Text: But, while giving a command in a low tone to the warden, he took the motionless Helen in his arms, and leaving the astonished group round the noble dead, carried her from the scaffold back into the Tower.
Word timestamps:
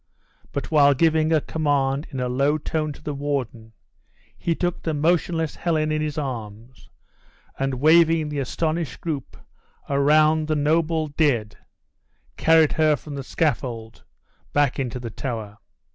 But, 0.51 0.71
while 0.71 0.95
giving 0.95 1.31
a 1.31 1.39
command 1.41 2.07
in 2.09 2.19
a 2.19 2.27
low 2.27 2.57
tone 2.57 2.91
to 2.91 3.03
the 3.03 3.13
warden, 3.13 3.73
he 4.35 4.55
took 4.55 4.81
the 4.81 4.95
motionless 4.95 5.57
Helen 5.57 5.91
in 5.91 6.01
his 6.01 6.17
arms, 6.17 6.89
and 7.59 7.79
leaving 7.83 8.29
the 8.29 8.39
astonished 8.39 8.99
group 8.99 9.37
round 9.87 10.47
the 10.47 10.55
noble 10.55 11.09
dead, 11.09 11.55
carried 12.35 12.71
her 12.73 12.95
from 12.95 13.13
the 13.13 13.23
scaffold 13.23 14.03
back 14.53 14.79
into 14.79 14.99
the 14.99 15.11
Tower. 15.11 15.59